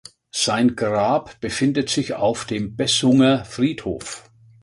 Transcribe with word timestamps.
Sein 0.33 0.75
Grab 0.75 1.39
befindet 1.41 1.89
sich 1.91 2.15
auf 2.15 2.45
dem 2.45 2.75
Bessunger 2.75 3.45
Friedhof. 3.45 4.31